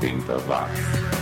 80 0.00 0.38
watts. 0.46 1.16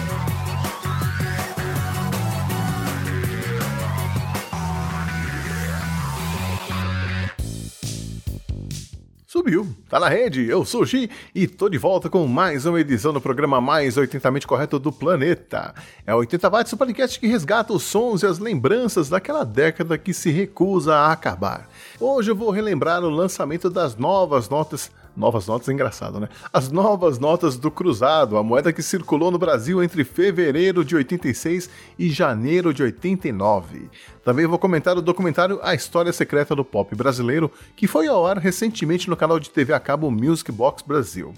Subiu, 9.26 9.66
tá 9.88 9.98
na 10.00 10.08
rede, 10.08 10.48
eu 10.48 10.64
sou 10.64 10.82
o 10.82 10.86
Xi 10.86 11.10
e 11.34 11.46
tô 11.46 11.68
de 11.68 11.76
volta 11.76 12.08
com 12.08 12.26
mais 12.26 12.66
uma 12.66 12.80
edição 12.80 13.12
do 13.12 13.20
programa 13.20 13.60
mais 13.60 13.96
80mente 13.96 14.46
correto 14.46 14.78
do 14.78 14.90
planeta. 14.92 15.74
É 16.06 16.14
o 16.14 16.18
80 16.18 16.48
Watts, 16.50 16.72
o 16.72 16.76
podcast 16.76 17.18
que 17.18 17.26
resgata 17.26 17.72
os 17.72 17.82
sons 17.82 18.22
e 18.22 18.26
as 18.26 18.38
lembranças 18.38 19.08
daquela 19.08 19.44
década 19.44 19.98
que 19.98 20.14
se 20.14 20.30
recusa 20.30 20.94
a 20.94 21.12
acabar. 21.12 21.68
Hoje 22.00 22.30
eu 22.30 22.36
vou 22.36 22.50
relembrar 22.50 23.04
o 23.04 23.10
lançamento 23.10 23.68
das 23.68 23.96
novas 23.96 24.48
notas 24.48 24.90
Novas 25.16 25.46
notas 25.46 25.68
é 25.68 25.72
engraçado, 25.72 26.18
né? 26.18 26.28
As 26.52 26.72
novas 26.72 27.20
notas 27.20 27.56
do 27.56 27.70
Cruzado, 27.70 28.36
a 28.36 28.42
moeda 28.42 28.72
que 28.72 28.82
circulou 28.82 29.30
no 29.30 29.38
Brasil 29.38 29.80
entre 29.82 30.02
fevereiro 30.02 30.84
de 30.84 30.96
86 30.96 31.70
e 31.96 32.10
janeiro 32.10 32.74
de 32.74 32.82
89. 32.82 33.88
Também 34.24 34.46
vou 34.46 34.58
comentar 34.58 34.98
o 34.98 35.02
documentário 35.02 35.60
A 35.62 35.72
História 35.72 36.12
Secreta 36.12 36.56
do 36.56 36.64
Pop 36.64 36.92
Brasileiro, 36.96 37.50
que 37.76 37.86
foi 37.86 38.08
ao 38.08 38.26
ar 38.26 38.38
recentemente 38.38 39.08
no 39.08 39.16
canal 39.16 39.38
de 39.38 39.50
TV 39.50 39.72
a 39.72 39.78
cabo 39.78 40.10
Music 40.10 40.50
Box 40.50 40.82
Brasil. 40.82 41.32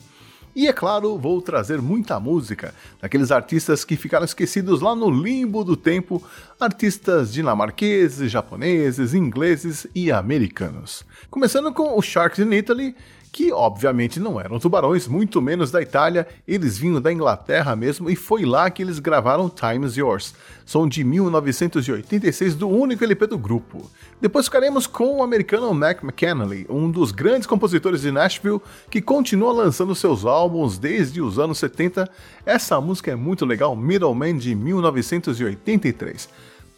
E 0.57 0.67
é 0.67 0.73
claro, 0.73 1.19
vou 1.19 1.43
trazer 1.43 1.83
muita 1.83 2.19
música 2.19 2.75
daqueles 2.99 3.31
artistas 3.31 3.85
que 3.85 3.95
ficaram 3.95 4.25
esquecidos 4.25 4.81
lá 4.81 4.97
no 4.97 5.11
limbo 5.11 5.63
do 5.63 5.77
tempo, 5.77 6.23
artistas 6.59 7.31
dinamarqueses, 7.31 8.33
japoneses, 8.33 9.13
ingleses 9.13 9.87
e 9.95 10.11
americanos. 10.11 11.05
Começando 11.29 11.71
com 11.75 11.99
o 11.99 12.01
Sharks 12.01 12.39
in 12.39 12.55
Italy, 12.55 12.97
que 13.37 13.53
obviamente 13.53 14.19
não 14.19 14.41
eram 14.41 14.59
tubarões, 14.59 15.07
muito 15.07 15.43
menos 15.43 15.71
da 15.71 15.83
Itália, 15.83 16.27
eles 16.49 16.79
vinham 16.79 17.03
da 17.03 17.13
Inglaterra 17.13 17.77
mesmo 17.77 18.09
e 18.09 18.17
foi 18.17 18.47
lá 18.47 18.71
que 18.71 18.83
eles 18.83 18.99
gravaram 18.99 19.51
Time's 19.51 19.95
Yours, 19.95 20.35
som 20.65 20.89
de 20.89 21.05
1986 21.05 22.55
do 22.55 22.67
único 22.67 23.05
LP 23.05 23.27
do 23.27 23.37
grupo. 23.37 23.91
Depois 24.19 24.47
ficaremos 24.47 24.87
com 24.87 25.19
o 25.19 25.23
americano 25.23 25.75
Mac 25.75 26.03
McAnally, 26.03 26.67
um 26.71 26.91
dos 26.91 27.13
grandes 27.13 27.47
compositores 27.47 28.01
de 28.01 28.11
Nashville 28.11 28.63
que 28.91 29.03
continua 29.03 29.53
lançando 29.53 29.95
seus 29.95 30.25
álbuns 30.25 30.79
desde 30.79 31.21
os 31.21 31.39
anos 31.39 31.59
70. 31.59 32.11
Essa 32.47 32.81
música 32.81 33.11
é 33.11 33.15
muito 33.15 33.45
legal, 33.45 33.77
Middleman 33.77 34.39
de 34.39 34.55
1983. 34.55 36.27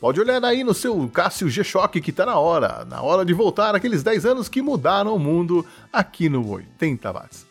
Pode 0.00 0.20
olhar 0.20 0.44
aí 0.44 0.62
no 0.62 0.72
seu 0.72 1.08
Cássio 1.08 1.50
G-Shock 1.50 2.00
que 2.00 2.12
tá 2.12 2.24
na 2.24 2.38
hora, 2.38 2.84
na 2.84 3.02
hora 3.02 3.24
de 3.24 3.34
voltar 3.34 3.74
aqueles 3.74 4.02
10 4.02 4.26
anos 4.26 4.48
que 4.48 4.62
mudaram 4.62 5.14
o 5.14 5.18
mundo 5.18 5.66
aqui 5.92 6.28
no 6.28 6.48
80 6.48 7.10
watts. 7.10 7.48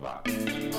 watts. 0.00 0.72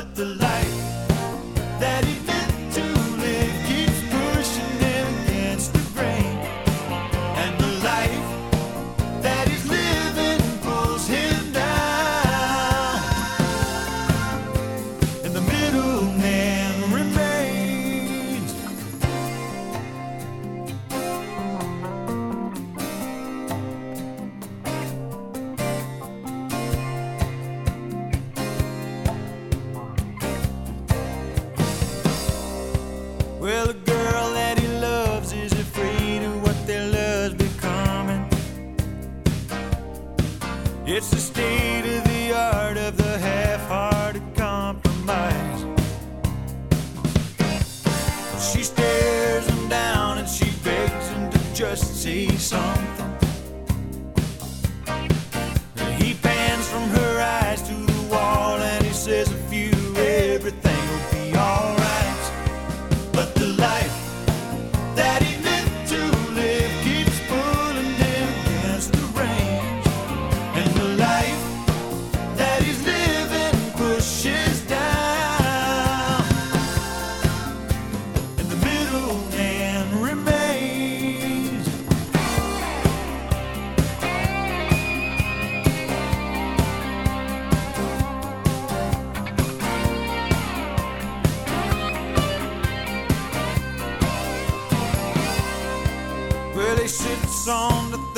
But 0.00 0.14
the 0.14 0.24
life 0.24 0.79
sits 96.90 97.46
on 97.46 97.92
the 97.92 98.09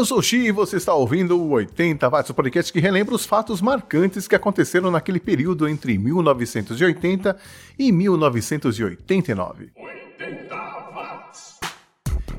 Eu 0.00 0.04
sou 0.06 0.20
o 0.20 0.22
Xi 0.22 0.46
e 0.46 0.50
você 0.50 0.78
está 0.78 0.94
ouvindo 0.94 1.38
o 1.38 1.50
80 1.50 2.08
Watts, 2.08 2.30
o 2.30 2.34
podcast 2.34 2.72
que 2.72 2.80
relembra 2.80 3.14
os 3.14 3.26
fatos 3.26 3.60
marcantes 3.60 4.26
que 4.26 4.34
aconteceram 4.34 4.90
naquele 4.90 5.20
período 5.20 5.68
entre 5.68 5.98
1980 5.98 7.36
e 7.78 7.92
1989. 7.92 9.72
80 9.76 10.54
watts. 10.94 11.58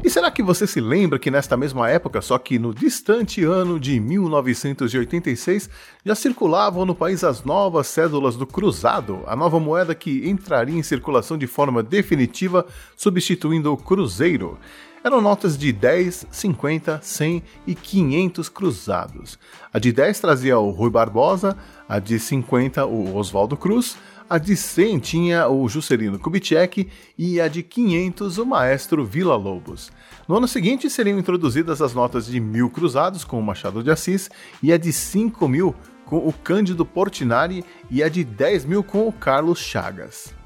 E 0.03 0.09
será 0.09 0.31
que 0.31 0.41
você 0.41 0.65
se 0.65 0.81
lembra 0.81 1.19
que 1.19 1.29
nesta 1.29 1.55
mesma 1.55 1.87
época, 1.87 2.19
só 2.19 2.39
que 2.39 2.57
no 2.57 2.73
distante 2.73 3.43
ano 3.43 3.79
de 3.79 3.99
1986, 3.99 5.69
já 6.03 6.15
circulavam 6.15 6.83
no 6.83 6.95
país 6.95 7.23
as 7.23 7.43
novas 7.43 7.85
cédulas 7.85 8.35
do 8.35 8.47
Cruzado, 8.47 9.21
a 9.27 9.35
nova 9.35 9.59
moeda 9.59 9.93
que 9.93 10.27
entraria 10.27 10.79
em 10.79 10.81
circulação 10.81 11.37
de 11.37 11.45
forma 11.45 11.83
definitiva, 11.83 12.65
substituindo 12.97 13.71
o 13.71 13.77
Cruzeiro? 13.77 14.57
Eram 15.03 15.19
notas 15.19 15.57
de 15.57 15.73
10, 15.73 16.27
50, 16.29 16.99
100 17.01 17.43
e 17.65 17.73
500 17.73 18.49
cruzados. 18.49 19.39
A 19.73 19.79
de 19.79 19.91
10 19.91 20.19
trazia 20.19 20.59
o 20.59 20.69
Rui 20.69 20.91
Barbosa, 20.91 21.57
a 21.89 21.97
de 21.97 22.19
50 22.19 22.85
o 22.85 23.15
Oswaldo 23.15 23.57
Cruz, 23.57 23.97
a 24.29 24.37
de 24.37 24.55
100 24.55 24.99
tinha 24.99 25.47
o 25.47 25.67
Juscelino 25.67 26.19
Kubitschek 26.19 26.87
e 27.17 27.41
a 27.41 27.47
de 27.47 27.63
500 27.63 28.37
o 28.37 28.45
maestro 28.45 29.03
Vila 29.03 29.35
Lobos. 29.35 29.91
No 30.27 30.37
ano 30.37 30.47
seguinte 30.47 30.87
seriam 30.87 31.17
introduzidas 31.17 31.81
as 31.81 31.95
notas 31.95 32.27
de 32.27 32.39
mil 32.39 32.69
cruzados 32.69 33.23
com 33.23 33.39
o 33.39 33.43
Machado 33.43 33.83
de 33.83 33.89
Assis 33.89 34.29
e 34.61 34.71
a 34.71 34.77
de 34.77 34.93
5 34.93 35.47
mil 35.47 35.75
com 36.05 36.17
o 36.17 36.31
Cândido 36.31 36.85
Portinari 36.85 37.65
e 37.89 38.03
a 38.03 38.07
de 38.07 38.23
10 38.23 38.65
mil 38.65 38.83
com 38.83 39.07
o 39.07 39.11
Carlos 39.11 39.57
Chagas. 39.57 40.40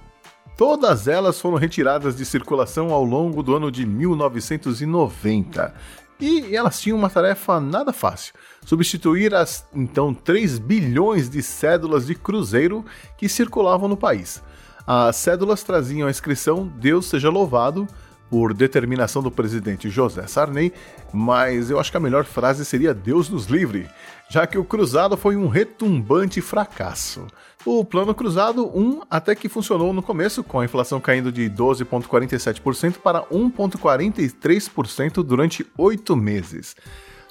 Todas 0.58 1.08
elas 1.08 1.40
foram 1.40 1.58
retiradas 1.58 2.16
de 2.16 2.26
circulação 2.26 2.94
ao 2.94 3.04
longo 3.04 3.44
do 3.44 3.56
ano 3.56 3.70
de 3.70 3.86
1990. 3.86 5.74
E 6.18 6.56
elas 6.56 6.80
tinham 6.80 6.98
uma 6.98 7.10
tarefa 7.10 7.60
nada 7.60 7.92
fácil: 7.92 8.34
substituir 8.66 9.36
as 9.36 9.68
então 9.74 10.14
3 10.14 10.58
bilhões 10.60 11.30
de 11.30 11.44
cédulas 11.44 12.06
de 12.06 12.16
cruzeiro 12.16 12.86
que 13.18 13.28
circulavam 13.28 13.90
no 13.90 13.98
país. 13.98 14.42
As 14.88 15.18
cédulas 15.18 15.62
traziam 15.64 16.08
a 16.08 16.12
inscrição 16.12 16.68
Deus 16.68 17.08
seja 17.08 17.30
louvado, 17.30 17.86
por 18.30 18.54
determinação 18.54 19.22
do 19.22 19.32
presidente 19.32 19.90
José 19.90 20.26
Sarney, 20.28 20.74
mas 21.14 21.70
eu 21.70 21.80
acho 21.80 21.92
que 21.92 21.98
a 21.98 22.02
melhor 22.02 22.26
frase 22.26 22.66
seria 22.66 22.94
Deus 22.94 23.30
nos 23.30 23.46
livre, 23.46 23.88
já 24.30 24.48
que 24.48 24.58
o 24.58 24.64
cruzado 24.64 25.16
foi 25.16 25.36
um 25.36 25.48
retumbante 25.48 26.42
fracasso. 26.42 27.28
O 27.66 27.84
plano 27.84 28.14
cruzado 28.14 28.68
1 28.78 29.02
até 29.10 29.34
que 29.34 29.50
funcionou 29.50 29.92
no 29.92 30.04
começo, 30.04 30.44
com 30.44 30.60
a 30.60 30.66
inflação 30.66 31.02
caindo 31.02 31.32
de 31.32 31.50
12,47% 31.50 32.98
para 32.98 33.24
1,43% 33.24 35.24
durante 35.24 35.66
oito 35.78 36.16
meses. 36.16 36.76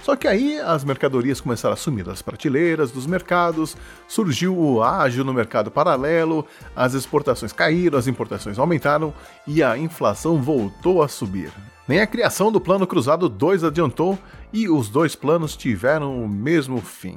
Só 0.05 0.15
que 0.15 0.29
aí 0.29 0.61
as 0.61 0.85
mercadorias 0.85 1.41
começaram 1.41 1.73
a 1.73 1.79
sumir 1.79 2.05
das 2.05 2.21
prateleiras 2.21 2.91
dos 2.91 3.07
mercados, 3.07 3.75
surgiu 4.07 4.55
o 4.55 4.83
ágio 4.83 5.25
no 5.25 5.33
mercado 5.33 5.71
paralelo, 5.71 6.45
as 6.77 6.93
exportações 6.93 7.55
caíram, 7.55 7.99
as 7.99 8.07
importações 8.07 8.59
aumentaram 8.59 9.15
e 9.47 9.63
a 9.63 9.79
inflação 9.79 10.43
voltou 10.43 11.03
a 11.03 11.09
subir. 11.09 11.51
Nem 11.89 12.03
a 12.03 12.07
criação 12.07 12.53
do 12.53 12.61
Plano 12.61 12.87
Cruzado 12.87 13.31
2 13.31 13.65
adiantou 13.65 14.19
e 14.53 14.69
os 14.69 14.91
dois 14.91 15.17
planos 15.17 15.57
tiveram 15.57 16.23
o 16.23 16.29
mesmo 16.29 16.83
fim. 16.83 17.17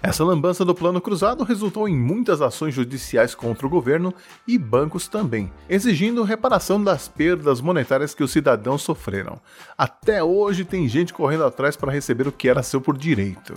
Essa 0.00 0.22
lambança 0.22 0.64
do 0.64 0.76
plano 0.76 1.00
cruzado 1.00 1.42
resultou 1.42 1.88
em 1.88 1.96
muitas 1.96 2.40
ações 2.40 2.72
judiciais 2.72 3.34
contra 3.34 3.66
o 3.66 3.70
governo 3.70 4.14
e 4.46 4.56
bancos 4.56 5.08
também, 5.08 5.50
exigindo 5.68 6.22
reparação 6.22 6.80
das 6.82 7.08
perdas 7.08 7.60
monetárias 7.60 8.14
que 8.14 8.22
os 8.22 8.30
cidadãos 8.30 8.82
sofreram. 8.82 9.40
Até 9.76 10.22
hoje 10.22 10.64
tem 10.64 10.88
gente 10.88 11.12
correndo 11.12 11.44
atrás 11.44 11.76
para 11.76 11.90
receber 11.90 12.28
o 12.28 12.32
que 12.32 12.48
era 12.48 12.62
seu 12.62 12.80
por 12.80 12.96
direito. 12.96 13.54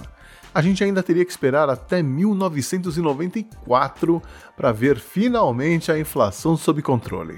A 0.54 0.62
gente 0.64 0.84
ainda 0.84 1.04
teria 1.04 1.24
que 1.24 1.32
esperar 1.32 1.70
até 1.70 2.02
1994 2.02 4.20
para 4.58 4.72
ver 4.72 4.98
finalmente 4.98 5.92
a 5.92 6.00
inflação 6.00 6.58
sob 6.58 6.82
controle. 6.82 7.38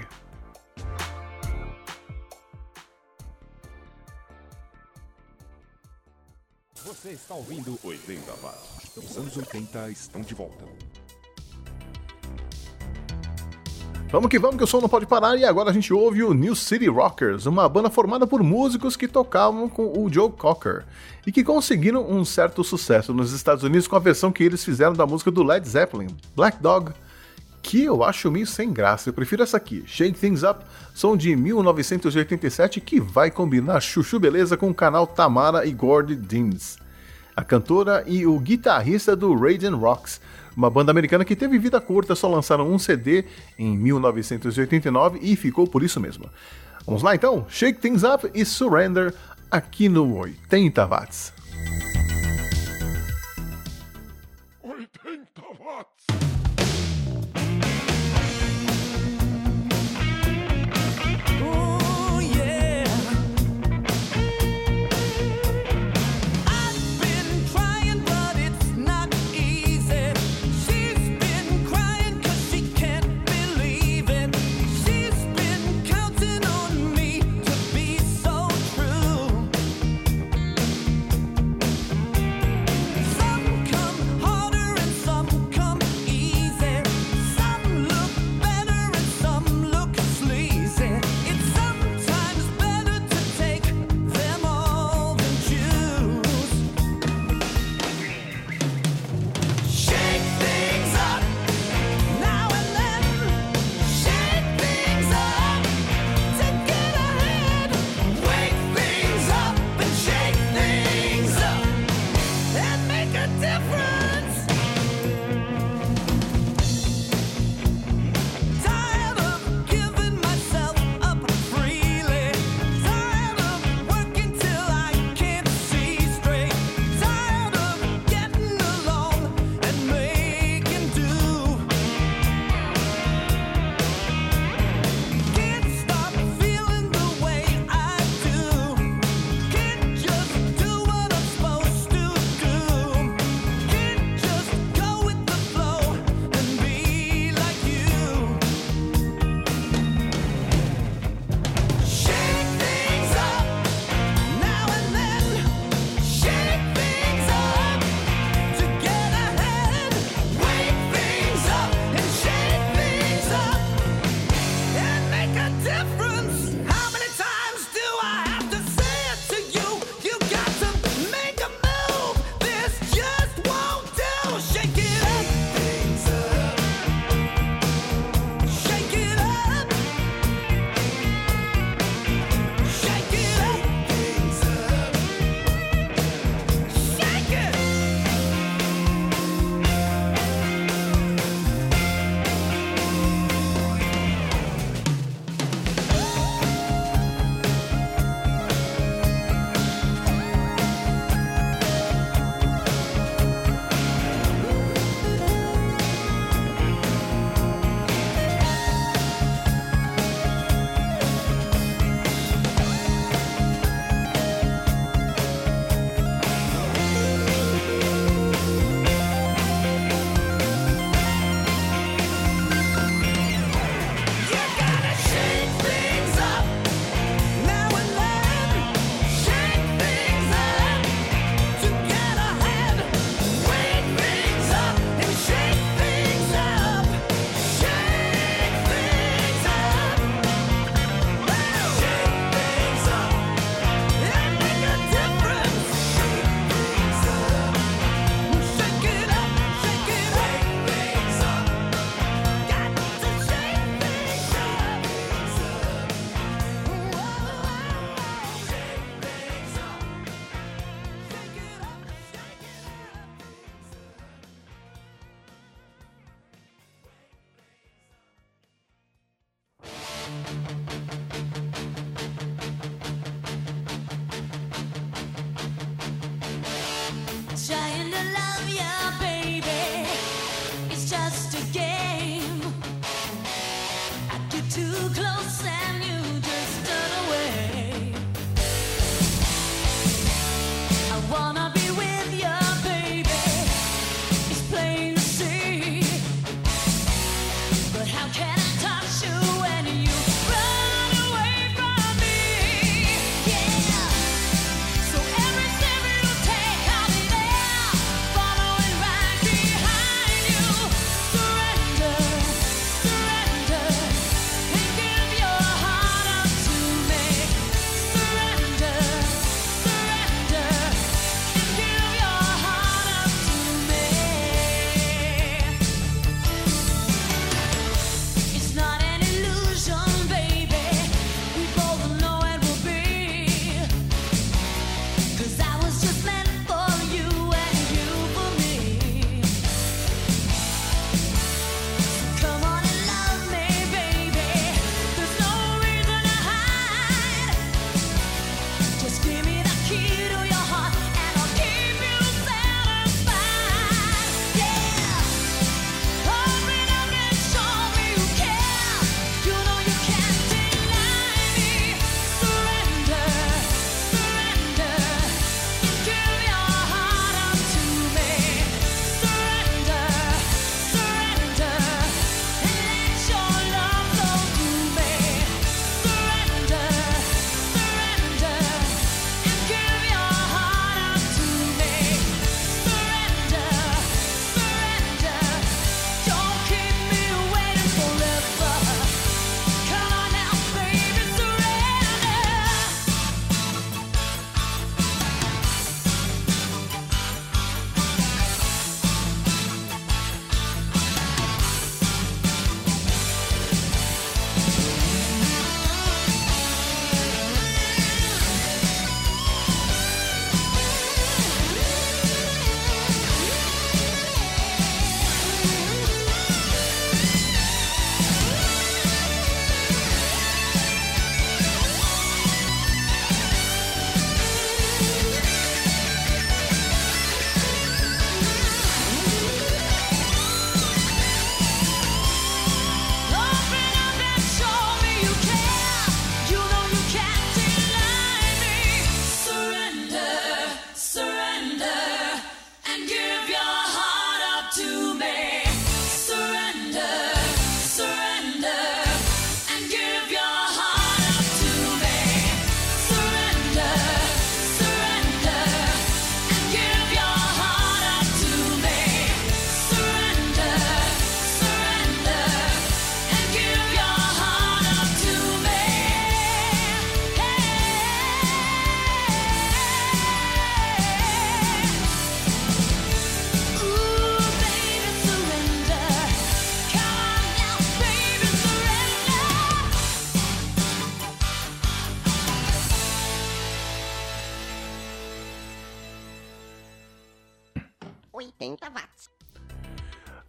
Você 7.03 7.15
está 7.15 7.36
ouvindo 7.36 7.77
80 7.83 8.31
Watts. 8.41 8.95
Os 8.95 9.17
anos 9.17 9.36
80 9.36 9.89
estão 9.89 10.22
de 10.22 10.33
volta. 10.33 10.63
Vamos 14.10 14.29
que 14.29 14.39
vamos, 14.39 14.55
que 14.55 14.63
o 14.63 14.67
som 14.67 14.79
não 14.79 14.88
pode 14.88 15.05
parar, 15.05 15.36
e 15.36 15.43
agora 15.43 15.69
a 15.69 15.74
gente 15.74 15.93
ouve 15.93 16.24
o 16.24 16.33
New 16.33 16.55
City 16.55 16.88
Rockers, 16.88 17.45
uma 17.45 17.67
banda 17.67 17.89
formada 17.89 18.25
por 18.25 18.41
músicos 18.41 18.95
que 18.95 19.05
tocavam 19.05 19.67
com 19.67 20.01
o 20.01 20.10
Joe 20.10 20.31
Cocker 20.31 20.86
e 21.27 21.31
que 21.33 21.43
conseguiram 21.43 22.10
um 22.10 22.24
certo 22.24 22.63
sucesso 22.63 23.13
nos 23.13 23.33
Estados 23.33 23.65
Unidos 23.65 23.86
com 23.86 23.98
a 23.98 24.00
versão 24.00 24.31
que 24.31 24.41
eles 24.41 24.63
fizeram 24.63 24.93
da 24.93 25.05
música 25.05 25.29
do 25.29 25.43
Led 25.43 25.67
Zeppelin, 25.67 26.15
Black 26.33 26.63
Dog, 26.63 26.93
que 27.62 27.83
eu 27.83 28.01
acho 28.01 28.31
meio 28.31 28.48
sem 28.48 28.72
graça. 28.72 29.10
Eu 29.10 29.13
prefiro 29.13 29.43
essa 29.43 29.57
aqui, 29.57 29.83
Shake 29.86 30.17
Things 30.17 30.43
Up, 30.43 30.63
som 30.95 31.17
de 31.17 31.36
1987 31.36 32.79
que 32.79 33.01
vai 33.01 33.29
combinar 33.29 33.81
chuchu 33.81 34.22
beleza 34.22 34.55
com 34.55 34.69
o 34.69 34.74
canal 34.74 35.05
Tamara 35.05 35.65
e 35.65 35.74
Gordy 35.74 36.15
Deans 36.15 36.81
a 37.35 37.43
cantora 37.43 38.03
e 38.05 38.25
o 38.25 38.39
guitarrista 38.39 39.15
do 39.15 39.33
Radiant 39.33 39.75
Rocks, 39.75 40.21
uma 40.55 40.69
banda 40.69 40.91
americana 40.91 41.25
que 41.25 41.35
teve 41.35 41.57
vida 41.57 41.81
curta, 41.81 42.15
só 42.15 42.27
lançaram 42.27 42.71
um 42.71 42.77
CD 42.77 43.25
em 43.57 43.77
1989 43.77 45.19
e 45.21 45.35
ficou 45.35 45.67
por 45.67 45.83
isso 45.83 45.99
mesmo. 45.99 46.29
Vamos 46.85 47.01
lá 47.01 47.15
então, 47.15 47.45
Shake 47.49 47.79
Things 47.79 48.03
Up 48.03 48.29
e 48.33 48.45
Surrender 48.45 49.13
aqui 49.49 49.87
no 49.87 50.17
80 50.17 50.85
Watts. 50.85 51.33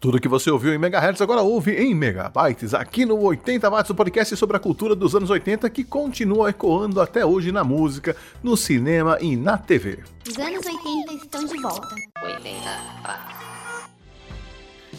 Tudo 0.04 0.20
que 0.20 0.28
você 0.28 0.50
ouviu 0.50 0.74
em 0.74 0.76
megahertz 0.76 1.22
agora 1.22 1.40
ouve 1.40 1.72
em 1.72 1.94
megabytes, 1.94 2.74
aqui 2.74 3.06
no 3.06 3.18
80 3.22 3.70
watts, 3.70 3.88
o 3.88 3.94
podcast 3.94 4.36
sobre 4.36 4.54
a 4.54 4.60
cultura 4.60 4.94
dos 4.94 5.14
anos 5.14 5.30
80 5.30 5.70
que 5.70 5.82
continua 5.82 6.50
ecoando 6.50 7.00
até 7.00 7.24
hoje 7.24 7.50
na 7.50 7.64
música, 7.64 8.14
no 8.42 8.54
cinema 8.54 9.16
e 9.18 9.34
na 9.34 9.56
TV. 9.56 10.00
Os 10.28 10.36
anos 10.36 10.66
80 10.66 11.14
estão 11.14 11.46
de 11.46 11.58
volta. 11.58 11.88
80 12.22 12.50
watts. 13.02 13.44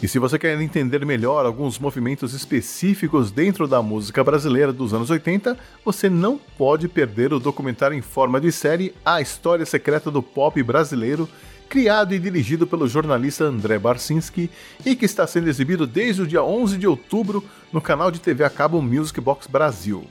E 0.01 0.07
se 0.07 0.19
você 0.19 0.37
quer 0.37 0.59
entender 0.59 1.05
melhor 1.05 1.45
alguns 1.45 1.79
movimentos 1.79 2.33
específicos 2.33 3.31
dentro 3.31 3.67
da 3.67 3.81
música 3.81 4.23
brasileira 4.23 4.73
dos 4.73 4.93
anos 4.93 5.09
80, 5.09 5.57
você 5.85 6.09
não 6.09 6.39
pode 6.57 6.87
perder 6.87 7.31
o 7.31 7.39
documentário 7.39 7.95
em 7.95 8.01
forma 8.01 8.41
de 8.41 8.51
série 8.51 8.93
A 9.05 9.21
História 9.21 9.65
Secreta 9.65 10.09
do 10.09 10.21
Pop 10.21 10.61
Brasileiro, 10.63 11.29
criado 11.75 12.15
e 12.15 12.19
dirigido 12.19 12.65
pelo 12.65 12.87
jornalista 12.87 13.43
André 13.43 13.77
Barcinski 13.77 14.49
e 14.85 14.95
que 14.95 15.03
está 15.03 15.27
sendo 15.27 15.49
exibido 15.49 15.85
desde 15.85 16.21
o 16.21 16.25
dia 16.25 16.41
11 16.41 16.77
de 16.77 16.87
outubro 16.87 17.43
no 17.69 17.81
canal 17.81 18.09
de 18.09 18.21
TV 18.21 18.45
a 18.45 18.49
cabo 18.49 18.81
Music 18.81 19.19
Box 19.19 19.45
Brasil. 19.45 20.05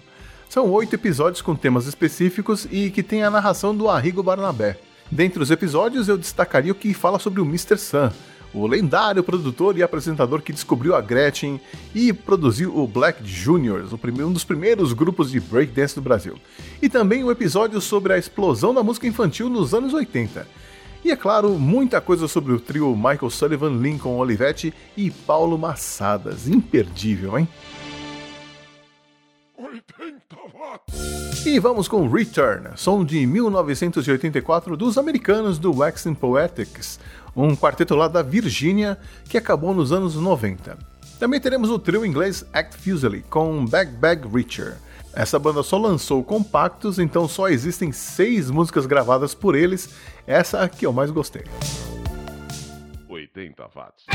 São 0.47 0.71
oito 0.71 0.95
episódios 0.95 1.41
com 1.41 1.57
temas 1.57 1.87
específicos 1.87 2.69
e 2.71 2.91
que 2.91 3.03
tem 3.03 3.23
a 3.23 3.31
narração 3.31 3.75
do 3.75 3.89
Arrigo 3.89 4.23
Barnabé. 4.23 4.79
Dentre 5.11 5.43
os 5.43 5.51
episódios, 5.51 6.07
eu 6.07 6.19
destacaria 6.19 6.71
o 6.71 6.75
que 6.75 6.93
fala 6.93 7.19
sobre 7.19 7.41
o 7.41 7.47
Mr. 7.47 7.79
Sun, 7.79 8.11
o 8.53 8.67
lendário 8.67 9.25
produtor 9.25 9.79
e 9.79 9.83
apresentador 9.83 10.43
que 10.43 10.53
descobriu 10.53 10.95
a 10.95 11.01
Gretchen 11.01 11.59
e 11.95 12.13
produziu 12.13 12.77
o 12.77 12.87
Black 12.87 13.27
Juniors, 13.27 13.91
um 13.91 14.33
dos 14.33 14.45
primeiros 14.45 14.93
grupos 14.93 15.31
de 15.31 15.41
breakdance 15.41 15.95
do 15.95 16.03
Brasil. 16.03 16.35
E 16.83 16.91
também 16.91 17.25
um 17.25 17.31
episódio 17.31 17.81
sobre 17.81 18.13
a 18.13 18.19
explosão 18.19 18.75
da 18.75 18.83
música 18.83 19.07
infantil 19.07 19.49
nos 19.49 19.73
anos 19.73 19.95
80. 19.95 20.47
E 21.05 21.11
é 21.11 21.17
claro, 21.17 21.59
muita 21.59 22.01
coisa 22.01 22.27
sobre 22.27 22.55
o 22.55 22.59
trio 22.59 22.97
Michael 22.97 23.29
Sullivan, 23.29 23.77
Lincoln 23.77 24.17
Olivetti 24.17 24.73
e 24.97 25.11
Paulo 25.11 25.59
Massadas. 25.59 26.49
Imperdível, 26.49 27.39
hein? 27.39 27.47
80 29.59 30.19
watts. 30.55 31.45
E 31.45 31.59
vamos 31.59 31.89
com 31.89 32.09
Return, 32.09 32.71
som 32.77 33.05
de 33.05 33.27
1984 33.27 34.79
dos 34.79 34.97
americanos 34.97 35.59
do 35.59 35.77
Waxing 35.77 36.15
Poetics, 36.15 36.99
um 37.37 37.55
quarteto 37.55 37.95
lá 37.95 38.09
da 38.09 38.23
Virgínia 38.23 38.97
que 39.29 39.37
acabou 39.37 39.75
nos 39.75 39.93
anos 39.93 40.15
90. 40.15 40.79
Também 41.21 41.39
teremos 41.39 41.69
o 41.69 41.79
trio 41.79 42.07
inglês 42.07 42.47
Act 42.51 42.79
Fusely 42.79 43.23
com 43.29 43.67
Bag 43.67 43.93
Bag 43.93 44.27
Richer. 44.27 44.79
Essa 45.17 45.39
banda 45.39 45.63
só 45.63 45.79
lançou 45.79 46.25
compactos, 46.25 46.99
então 46.99 47.29
só 47.29 47.49
existem 47.49 47.93
seis 47.93 48.51
músicas 48.51 48.85
gravadas 48.85 49.33
por 49.33 49.55
eles, 49.55 49.91
essa 50.27 50.69
que 50.69 50.87
eu 50.87 50.93
mais 50.93 51.11
gostei. 51.11 51.45
80 53.09 53.69
watts. 53.75 54.07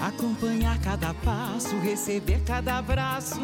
Acompanhar 0.00 0.80
cada 0.80 1.12
passo, 1.14 1.76
receber 1.78 2.42
cada 2.44 2.78
abraço 2.78 3.40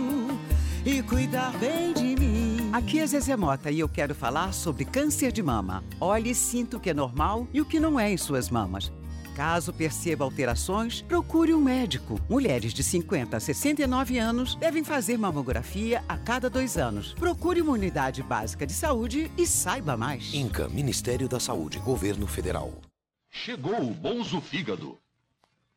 e 0.85 1.03
cuidar 1.03 1.57
bem 1.59 1.93
de 1.93 2.17
mim. 2.17 2.71
Aqui 2.73 3.01
é 3.01 3.07
Zezé 3.07 3.37
Mota 3.37 3.71
e 3.71 3.81
eu 3.81 3.88
quero 3.88 4.14
falar 4.14 4.53
sobre 4.53 4.85
câncer 4.85 5.33
de 5.33 5.43
mama. 5.43 5.83
Olhe 6.01 6.31
e 6.31 6.35
sinta 6.35 6.77
o 6.77 6.81
que 6.81 6.90
é 6.90 6.95
normal 6.95 7.47
e 7.53 7.61
o 7.61 7.64
que 7.64 7.81
não 7.81 7.99
é 7.99 8.11
em 8.11 8.17
suas 8.17 8.51
mamas. 8.51 8.93
Caso 9.35 9.73
perceba 9.73 10.25
alterações, 10.25 11.03
procure 11.03 11.53
um 11.53 11.61
médico. 11.61 12.21
Mulheres 12.29 12.73
de 12.73 12.85
50 12.85 13.37
a 13.37 13.40
69 13.40 14.17
anos 14.17 14.55
devem 14.55 14.85
fazer 14.85 15.19
mamografia 15.19 16.05
a 16.09 16.17
cada 16.17 16.49
dois 16.49 16.77
anos. 16.77 17.14
Procure 17.14 17.61
uma 17.61 17.73
unidade 17.73 18.23
básica 18.23 18.64
de 18.64 18.73
saúde 18.73 19.31
e 19.37 19.45
saiba 19.45 19.97
mais. 19.97 20.33
INCA, 20.33 20.69
Ministério 20.69 21.29
da 21.29 21.40
Saúde, 21.40 21.81
Governo 21.81 22.29
Federal. 22.29 22.81
Chegou 23.29 23.81
o 23.81 23.93
Bonzo 23.93 24.40
Fígado. 24.40 25.04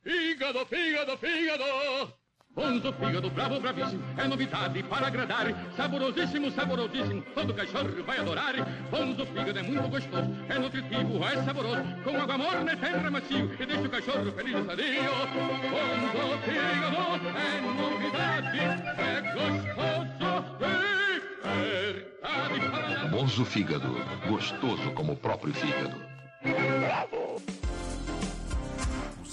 Fígado, 0.07 0.65
fígado, 0.67 1.17
fígado! 1.17 2.13
Bonzo 2.55 2.93
Fígado, 2.93 3.29
bravo, 3.29 3.59
bravíssimo. 3.59 4.01
É 4.17 4.25
novidade 4.25 4.81
para 4.83 5.07
agradar. 5.07 5.47
Saborosíssimo, 5.75 6.49
saborosíssimo. 6.49 7.21
Todo 7.35 7.53
cachorro 7.53 8.01
vai 8.05 8.17
adorar. 8.17 8.55
Bonzo 8.89 9.25
Fígado 9.25 9.59
é 9.59 9.63
muito 9.63 9.89
gostoso. 9.89 10.29
É 10.47 10.57
nutritivo, 10.57 11.21
é 11.25 11.43
saboroso. 11.43 11.83
Com 12.05 12.21
água 12.21 12.37
morna 12.37 12.71
é 12.71 12.75
terra 12.77 13.11
macio. 13.11 13.53
E 13.59 13.65
deixa 13.65 13.81
o 13.81 13.89
cachorro 13.89 14.31
feliz 14.31 14.55
e 14.55 14.65
sadio. 14.65 15.03
Bonzo 15.73 16.37
Fígado 16.45 17.27
é 17.35 17.61
novidade. 17.81 18.59
É 18.97 19.21
gostoso. 19.33 20.17
É 21.43 22.53
verdade 22.53 22.69
para 22.71 23.09
Bonzo 23.09 23.43
Fígado, 23.43 23.93
gostoso 24.25 24.89
como 24.91 25.11
o 25.11 25.17
próprio 25.17 25.53
fígado. 25.53 26.01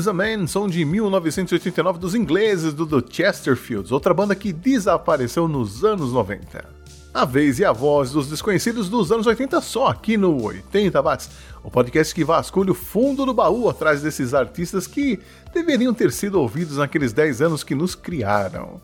is 0.00 0.08
a 0.08 0.12
Man, 0.12 0.46
som 0.46 0.66
de 0.66 0.84
1989 0.84 1.98
dos 1.98 2.14
ingleses 2.14 2.72
do 2.72 2.86
The 2.86 3.06
Chesterfields, 3.08 3.92
outra 3.92 4.14
banda 4.14 4.34
que 4.34 4.52
desapareceu 4.52 5.46
nos 5.46 5.84
anos 5.84 6.12
90. 6.12 6.64
A 7.12 7.24
vez 7.24 7.58
e 7.58 7.64
a 7.64 7.72
voz 7.72 8.12
dos 8.12 8.28
desconhecidos 8.28 8.88
dos 8.88 9.12
anos 9.12 9.26
80 9.26 9.60
só 9.60 9.88
aqui 9.88 10.16
no 10.16 10.42
80 10.42 11.02
Watts, 11.02 11.30
o 11.62 11.70
podcast 11.70 12.14
que 12.14 12.24
vasculha 12.24 12.72
o 12.72 12.74
fundo 12.74 13.26
do 13.26 13.34
baú 13.34 13.68
atrás 13.68 14.00
desses 14.00 14.32
artistas 14.32 14.86
que 14.86 15.20
deveriam 15.52 15.92
ter 15.92 16.12
sido 16.12 16.40
ouvidos 16.40 16.78
naqueles 16.78 17.12
10 17.12 17.42
anos 17.42 17.62
que 17.62 17.74
nos 17.74 17.94
criaram. 17.94 18.80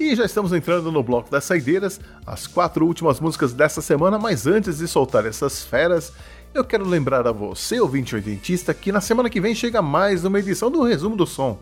E 0.00 0.14
já 0.14 0.24
estamos 0.24 0.52
entrando 0.52 0.90
no 0.90 1.02
bloco 1.02 1.30
das 1.30 1.44
saideiras, 1.44 2.00
as 2.26 2.46
quatro 2.46 2.86
últimas 2.86 3.20
músicas 3.20 3.52
dessa 3.52 3.82
semana, 3.82 4.18
mas 4.18 4.46
antes 4.46 4.78
de 4.78 4.88
soltar 4.88 5.26
essas 5.26 5.64
feras, 5.64 6.12
eu 6.54 6.64
quero 6.64 6.84
lembrar 6.84 7.26
a 7.26 7.32
você, 7.32 7.80
ouvinte 7.80 8.14
oitentista, 8.14 8.72
que 8.74 8.90
na 8.90 9.00
semana 9.00 9.30
que 9.30 9.40
vem 9.40 9.54
chega 9.54 9.82
mais 9.82 10.24
uma 10.24 10.38
edição 10.38 10.70
do 10.70 10.82
Resumo 10.82 11.16
do 11.16 11.26
Som. 11.26 11.58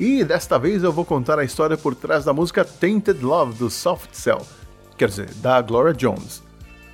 E 0.00 0.24
desta 0.24 0.58
vez 0.58 0.82
eu 0.82 0.92
vou 0.92 1.04
contar 1.04 1.38
a 1.38 1.44
história 1.44 1.76
por 1.76 1.94
trás 1.94 2.24
da 2.24 2.32
música 2.32 2.64
Tainted 2.64 3.22
Love 3.22 3.54
do 3.54 3.70
Soft 3.70 4.10
Cell, 4.12 4.42
quer 4.96 5.08
dizer, 5.08 5.30
da 5.34 5.60
Gloria 5.60 5.92
Jones. 5.92 6.42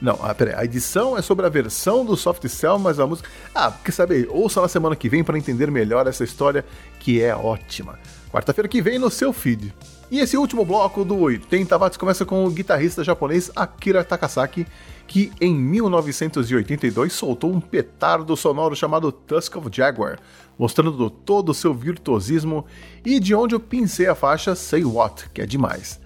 Não, 0.01 0.19
ah, 0.23 0.35
peraí, 0.35 0.55
a 0.55 0.65
edição 0.65 1.17
é 1.17 1.23
sobre 1.23 1.45
a 1.45 1.49
versão 1.49 2.05
do 2.05 2.17
Soft 2.17 2.47
Cell, 2.49 2.79
mas 2.79 3.01
a 3.01 3.07
música. 3.07 3.29
Ah, 3.55 3.73
quer 3.85 3.93
saber? 3.93 4.29
Ouça 4.31 4.61
na 4.61 4.69
semana 4.69 4.95
que 4.95 5.09
vem 5.09 5.25
para 5.25 5.39
entender 5.39 5.71
melhor 5.71 6.07
essa 6.07 6.23
história 6.23 6.65
que 7.01 7.21
é 7.21 7.35
ótima. 7.35 7.99
Quarta-feira 8.31 8.69
que 8.69 8.81
vem 8.81 8.99
no 8.99 9.11
seu 9.11 9.33
feed. 9.33 9.75
E 10.11 10.21
esse 10.21 10.39
último 10.39 10.65
bloco 10.65 11.05
do 11.05 11.19
80 11.19 11.77
watts 11.77 11.99
começa 11.99 12.25
com 12.25 12.43
o 12.43 12.51
guitarrista 12.51 13.05
japonês 13.05 13.51
Akira 13.55 14.03
Takasaki, 14.03 14.67
que 15.07 15.31
em 15.39 15.55
1982 15.55 17.13
soltou 17.13 17.53
um 17.53 17.61
petardo 17.61 18.35
sonoro 18.35 18.75
chamado 18.75 19.13
Tusk 19.13 19.57
of 19.57 19.69
Jaguar, 19.71 20.19
mostrando 20.59 21.11
todo 21.11 21.51
o 21.51 21.55
seu 21.55 21.75
virtuosismo 21.75 22.65
e 23.05 23.21
de 23.21 23.35
onde 23.35 23.55
eu 23.55 23.61
pincei 23.61 24.07
a 24.07 24.15
faixa 24.15 24.55
Say 24.55 24.83
What, 24.83 25.29
que 25.29 25.43
é 25.43 25.47
demais. 25.47 26.01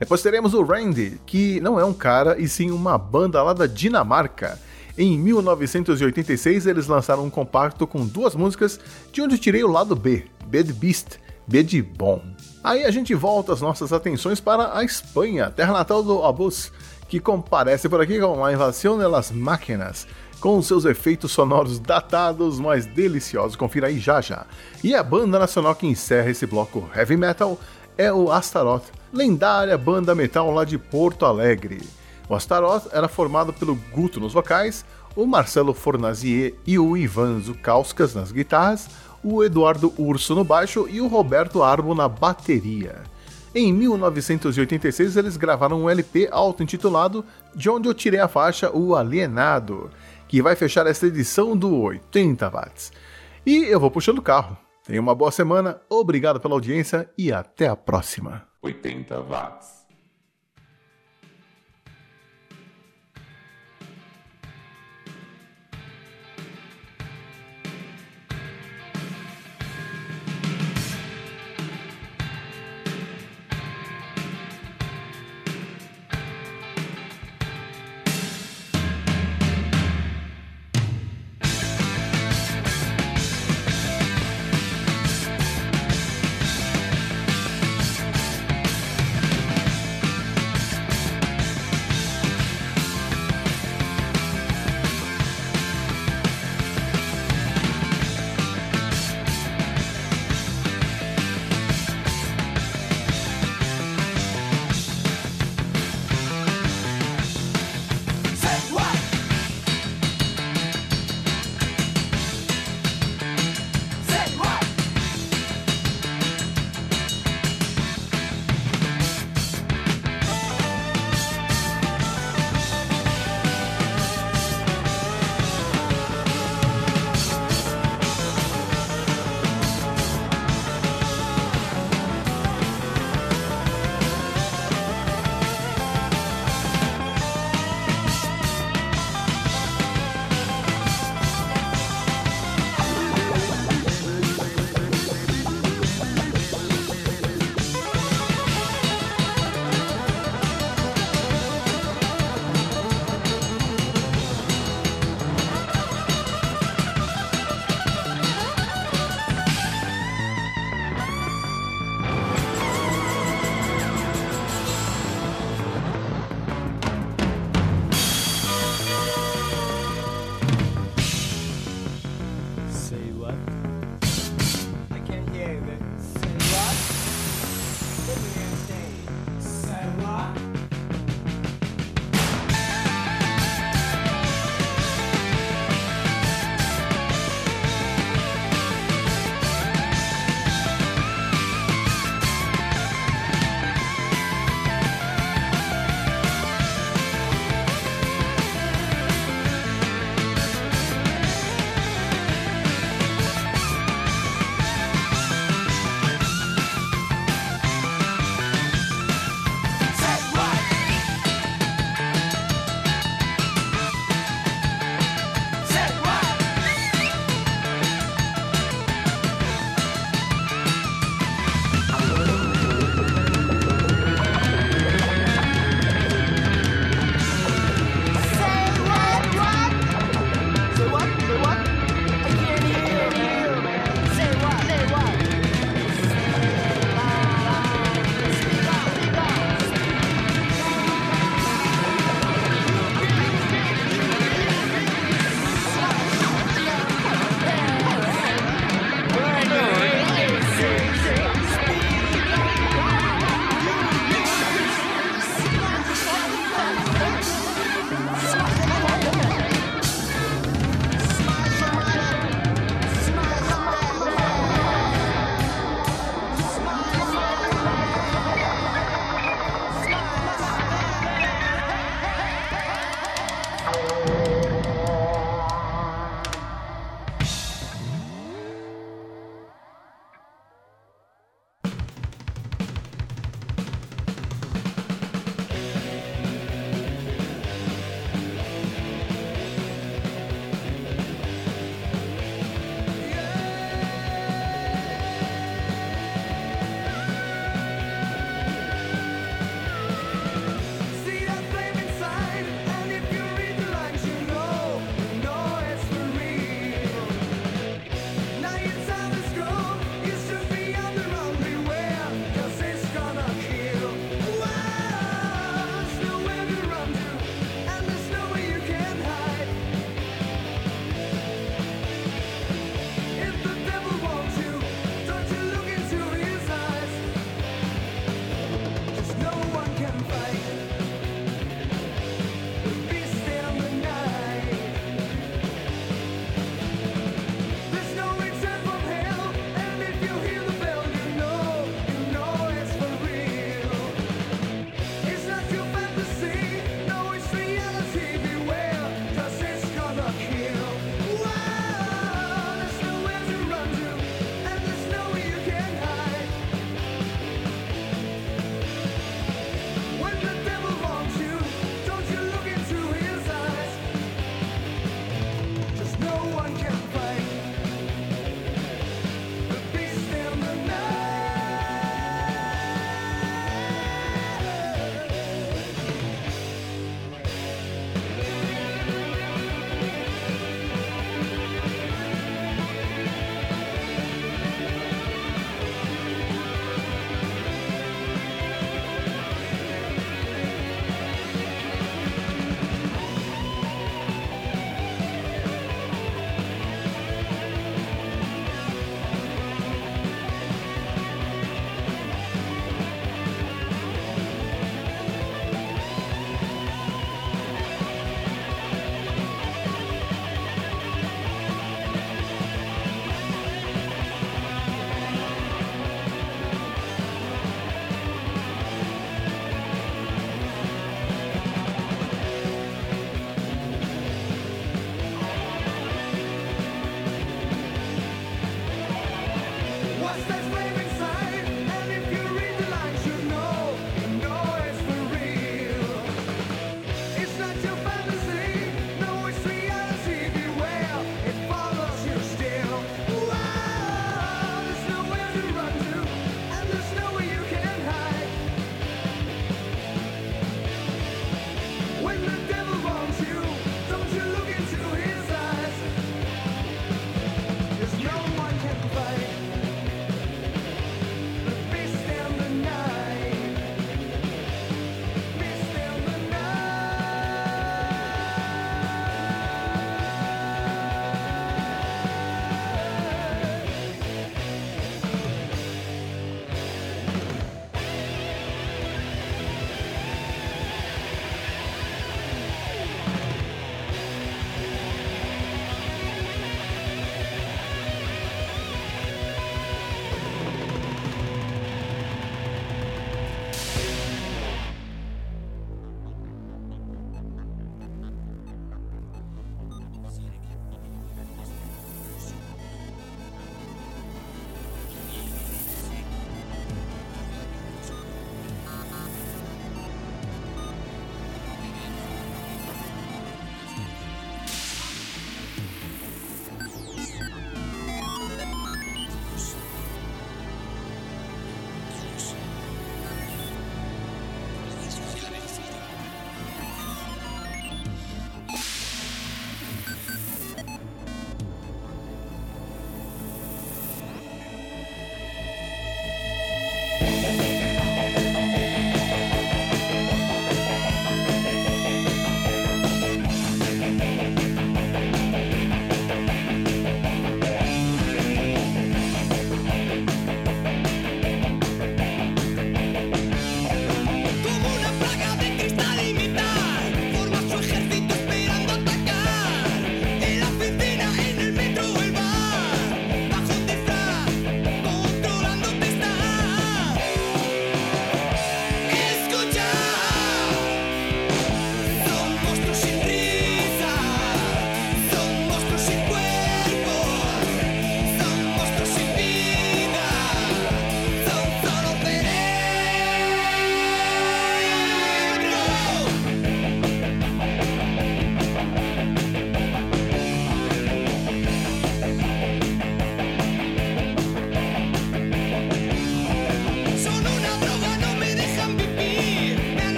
Depois 0.00 0.20
teremos 0.20 0.52
o 0.52 0.62
Randy, 0.64 1.20
que 1.24 1.60
não 1.60 1.78
é 1.78 1.84
um 1.84 1.94
cara 1.94 2.40
e 2.40 2.48
sim 2.48 2.72
uma 2.72 2.98
banda 2.98 3.40
lá 3.40 3.52
da 3.52 3.66
Dinamarca. 3.66 4.58
Em 4.98 5.16
1986 5.16 6.66
eles 6.66 6.88
lançaram 6.88 7.24
um 7.24 7.30
compacto 7.30 7.86
com 7.86 8.04
duas 8.04 8.34
músicas, 8.34 8.80
de 9.12 9.22
onde 9.22 9.38
tirei 9.38 9.62
o 9.62 9.70
lado 9.70 9.94
B, 9.94 10.24
Bad 10.44 10.72
Beast, 10.72 11.18
B 11.46 11.62
de 11.62 11.80
bom. 11.80 12.33
Aí 12.64 12.82
a 12.86 12.90
gente 12.90 13.14
volta 13.14 13.52
as 13.52 13.60
nossas 13.60 13.92
atenções 13.92 14.40
para 14.40 14.74
a 14.74 14.82
Espanha, 14.82 15.50
terra 15.50 15.74
natal 15.74 16.02
do 16.02 16.24
Abus, 16.24 16.72
que 17.06 17.20
comparece 17.20 17.90
por 17.90 18.00
aqui 18.00 18.18
com 18.18 18.42
a 18.42 18.54
Invasão 18.54 18.96
das 18.96 19.30
Máquinas, 19.30 20.06
com 20.40 20.62
seus 20.62 20.86
efeitos 20.86 21.30
sonoros 21.30 21.78
datados, 21.78 22.58
mas 22.58 22.86
deliciosos. 22.86 23.54
Confira 23.54 23.88
aí 23.88 23.98
já 23.98 24.18
já. 24.22 24.46
E 24.82 24.94
a 24.94 25.02
banda 25.02 25.38
nacional 25.38 25.74
que 25.74 25.86
encerra 25.86 26.30
esse 26.30 26.46
bloco 26.46 26.88
heavy 26.96 27.18
metal 27.18 27.60
é 27.98 28.10
o 28.10 28.32
Astaroth, 28.32 28.86
lendária 29.12 29.76
banda 29.76 30.14
metal 30.14 30.50
lá 30.50 30.64
de 30.64 30.78
Porto 30.78 31.26
Alegre. 31.26 31.86
O 32.30 32.34
Astaroth 32.34 32.86
era 32.92 33.08
formado 33.08 33.52
pelo 33.52 33.74
Guto 33.92 34.18
nos 34.18 34.32
vocais, 34.32 34.86
o 35.14 35.26
Marcelo 35.26 35.74
Fornazier 35.74 36.54
e 36.66 36.78
o 36.78 36.96
Ivan 36.96 37.40
Zukauskas 37.40 38.14
nas 38.14 38.32
guitarras, 38.32 38.88
o 39.24 39.42
Eduardo 39.42 39.92
Urso 39.98 40.34
no 40.34 40.44
baixo 40.44 40.86
e 40.88 41.00
o 41.00 41.06
Roberto 41.06 41.62
Arbo 41.62 41.94
na 41.94 42.06
bateria. 42.08 43.02
Em 43.54 43.72
1986 43.72 45.16
eles 45.16 45.36
gravaram 45.36 45.82
um 45.82 45.88
LP 45.88 46.28
auto-intitulado 46.30 47.24
De 47.54 47.70
onde 47.70 47.88
eu 47.88 47.94
tirei 47.94 48.20
a 48.20 48.28
faixa 48.28 48.70
O 48.76 48.94
Alienado, 48.94 49.90
que 50.28 50.42
vai 50.42 50.56
fechar 50.56 50.86
esta 50.86 51.06
edição 51.06 51.56
do 51.56 51.74
80 51.80 52.50
watts. 52.50 52.92
E 53.46 53.64
eu 53.64 53.78
vou 53.78 53.90
puxando 53.90 54.18
o 54.18 54.22
carro. 54.22 54.56
Tenha 54.84 55.00
uma 55.00 55.14
boa 55.14 55.30
semana, 55.30 55.80
obrigado 55.88 56.40
pela 56.40 56.54
audiência 56.54 57.08
e 57.16 57.32
até 57.32 57.68
a 57.68 57.76
próxima. 57.76 58.42
80 58.60 59.20
watts. 59.22 59.83